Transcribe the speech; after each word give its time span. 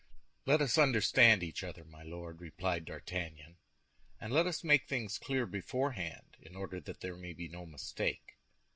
"Let 0.47 0.61
us 0.63 0.79
understand 0.79 1.43
each 1.43 1.63
other, 1.63 1.85
my 1.85 2.01
Lord," 2.01 2.41
replied 2.41 2.85
D'Artagnan, 2.85 3.57
"and 4.19 4.33
let 4.33 4.47
us 4.47 4.63
make 4.63 4.87
things 4.87 5.19
clear 5.19 5.45
beforehand 5.45 6.37
in 6.39 6.55
order 6.55 6.79
that 6.79 7.01
there 7.01 7.15
may 7.17 7.33
be 7.33 7.47
no 7.47 7.67
mistake. 7.67 8.39